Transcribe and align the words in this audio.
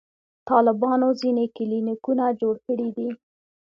طالبانو 0.49 1.07
ځینې 1.21 1.45
کلینیکونه 1.57 2.25
جوړ 2.41 2.55
کړي 2.67 2.89
دي. 2.97 3.09